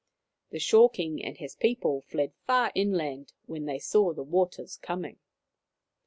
The 0.49 0.57
Shore 0.57 0.89
King 0.89 1.23
and 1.23 1.37
his 1.37 1.53
people 1.53 2.01
fled 2.01 2.33
far 2.47 2.71
inland 2.73 3.33
when 3.45 3.65
they 3.65 3.77
saw 3.77 4.13
the 4.13 4.23
waters 4.23 4.77
coming. 4.77 5.19